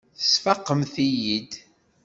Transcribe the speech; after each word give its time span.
Tesfaqemt-iyi-id. 0.19 1.51